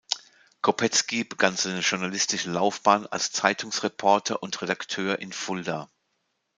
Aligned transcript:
Kopetzky 0.63 1.23
begann 1.23 1.55
seine 1.55 1.81
journalistische 1.81 2.49
Laufbahn 2.49 3.05
als 3.05 3.31
Zeitungsreporter 3.31 4.41
und 4.41 4.57
-redakteur 4.57 5.17
in 5.19 5.31
Fulda. 5.31 5.91